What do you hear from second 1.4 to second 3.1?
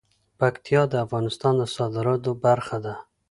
د صادراتو برخه ده.